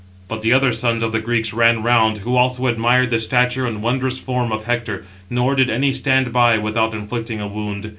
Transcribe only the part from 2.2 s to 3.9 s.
who also admired the stature and